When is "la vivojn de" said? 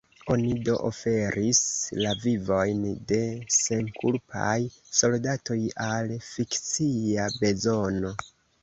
1.99-3.21